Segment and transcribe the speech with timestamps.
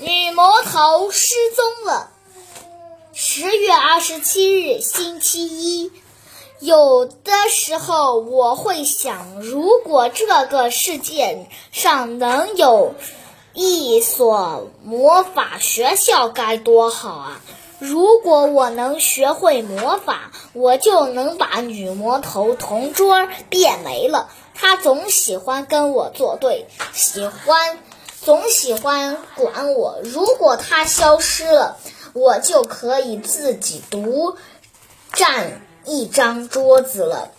[0.00, 2.10] 女魔头失踪了。
[3.12, 5.90] 十月二十七日，星期一。
[6.60, 12.94] 有的时候我会想，如果这个世界上能有
[13.54, 17.40] 一所魔法学校，该多好啊！
[17.78, 24.28] 如果我能学会魔法，我就能把女魔头同桌变没了。
[24.54, 27.78] 她总喜欢跟我作对，喜欢
[28.22, 30.00] 总喜欢管我。
[30.02, 31.78] 如果他消失了，
[32.12, 34.36] 我就可以自己独
[35.12, 37.30] 占一张桌子了，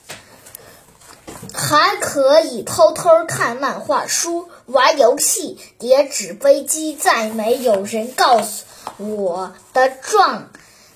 [1.54, 6.96] 还可以偷偷看漫画书、玩游戏、叠纸飞机。
[6.96, 8.66] 再没有人告诉。
[8.98, 10.50] 我的状，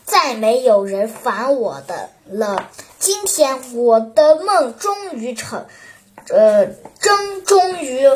[0.06, 2.70] 再没有人烦我的了。
[3.00, 5.66] 今天我的梦终于成，
[6.30, 6.68] 呃，
[7.00, 8.08] 真终于，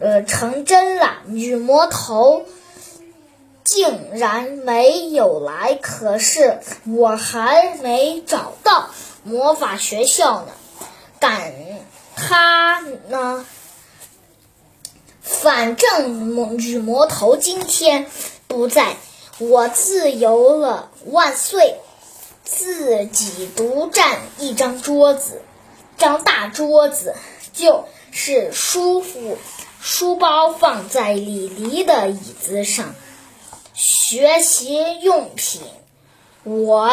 [0.00, 1.18] 呃，成真了。
[1.26, 2.46] 女魔头
[3.62, 8.90] 竟然没有来，可是我还没找到
[9.22, 10.52] 魔法学校呢。
[11.20, 11.52] 赶
[12.16, 13.46] 他呢？
[15.22, 18.06] 反正魔女魔头今天。
[18.48, 18.96] 不在，
[19.38, 21.76] 我自由了，万岁！
[22.42, 25.40] 自己独占一张桌子，
[25.96, 27.14] 张大桌子，
[27.52, 29.38] 就是舒服。
[29.80, 32.94] 书包放在李黎的椅子上，
[33.74, 35.62] 学习用品，
[36.44, 36.90] 我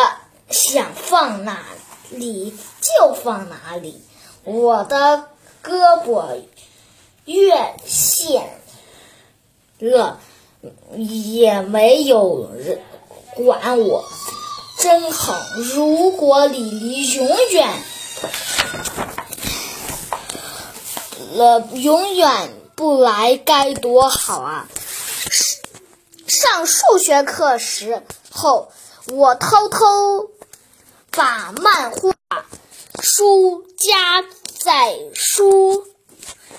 [0.49, 1.63] 想放哪
[2.09, 4.01] 里就放哪里。
[4.43, 5.25] 我的
[5.63, 6.41] 胳膊
[7.25, 8.49] 越线
[9.79, 10.19] 了。
[10.95, 12.81] 也没有人
[13.35, 14.03] 管我，
[14.79, 15.39] 真好。
[15.55, 17.69] 如果李黎永远
[21.33, 24.67] 了，永远不来，该多好啊！
[26.27, 28.71] 上数学课时候，
[29.07, 30.29] 我偷偷
[31.09, 32.13] 把漫画
[33.01, 34.23] 书夹
[34.59, 35.87] 在书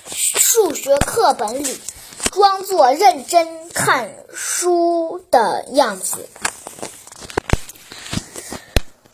[0.05, 1.79] 数学课本里。
[2.33, 6.27] 装作认真看书的样子，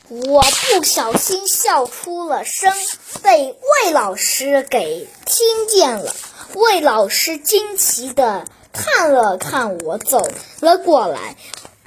[0.09, 2.73] 我不小心笑出了声，
[3.21, 6.15] 被魏老师给听见了。
[6.53, 10.27] 魏老师惊奇的看了看我，走
[10.61, 11.35] 了过来。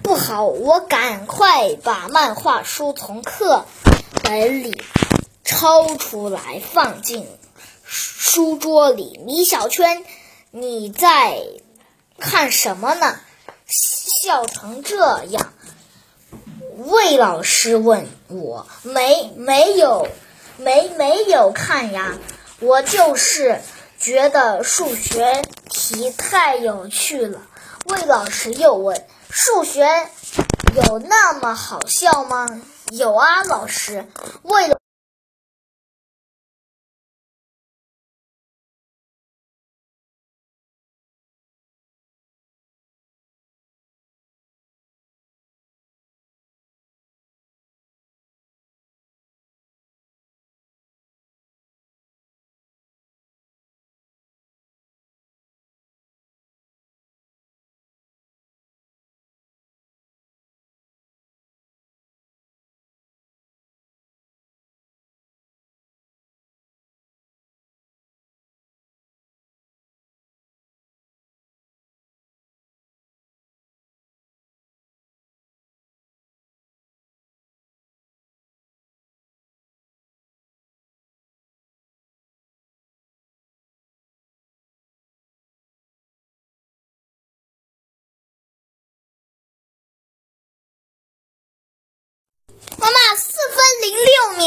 [0.02, 3.64] 不好，我赶快把漫画书从课
[4.22, 4.82] 本里
[5.44, 7.26] 抽出来，放进
[7.84, 9.20] 书桌里。
[9.24, 10.04] 米小圈。
[10.50, 11.42] 你在
[12.18, 13.20] 看什么呢？
[13.66, 15.52] 笑成这样，
[16.76, 20.08] 魏老师问我，没没有，
[20.56, 22.16] 没没有看呀，
[22.60, 23.60] 我就是
[23.98, 27.40] 觉得数学题太有趣了。
[27.86, 29.86] 魏老师又问，数学
[30.74, 32.62] 有那么好笑吗？
[32.90, 34.06] 有啊，老师。
[34.42, 34.76] 魏。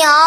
[0.01, 0.25] 苗